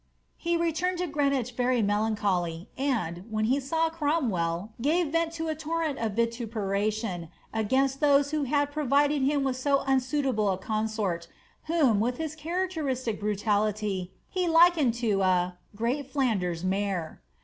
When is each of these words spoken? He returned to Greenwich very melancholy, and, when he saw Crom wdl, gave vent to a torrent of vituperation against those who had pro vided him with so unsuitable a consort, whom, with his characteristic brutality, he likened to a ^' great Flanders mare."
He 0.35 0.57
returned 0.57 0.97
to 0.97 1.05
Greenwich 1.05 1.51
very 1.51 1.83
melancholy, 1.83 2.67
and, 2.75 3.23
when 3.29 3.45
he 3.45 3.59
saw 3.59 3.91
Crom 3.91 4.31
wdl, 4.31 4.69
gave 4.81 5.11
vent 5.11 5.31
to 5.33 5.47
a 5.47 5.53
torrent 5.53 5.99
of 5.99 6.13
vituperation 6.13 7.29
against 7.53 7.99
those 7.99 8.31
who 8.31 8.45
had 8.45 8.71
pro 8.71 8.87
vided 8.87 9.23
him 9.23 9.43
with 9.43 9.57
so 9.57 9.81
unsuitable 9.85 10.49
a 10.49 10.57
consort, 10.57 11.27
whom, 11.65 11.99
with 11.99 12.17
his 12.17 12.33
characteristic 12.33 13.19
brutality, 13.19 14.11
he 14.27 14.47
likened 14.47 14.95
to 14.95 15.21
a 15.21 15.57
^' 15.73 15.75
great 15.77 16.09
Flanders 16.11 16.63
mare." 16.63 17.21